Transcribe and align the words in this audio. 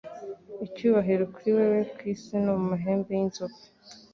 Icyubahiro 0.65 1.23
kuri 1.33 1.49
wewe 1.57 1.79
kwisi 1.95 2.33
no 2.43 2.53
ku 2.57 2.63
mahembe 2.69 3.09
y'inzovu 3.17 3.59